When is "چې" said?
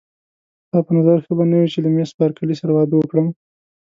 1.73-1.79